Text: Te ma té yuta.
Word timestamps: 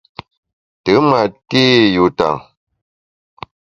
Te 0.83 0.93
ma 1.09 1.19
té 1.49 1.63
yuta. 1.95 2.29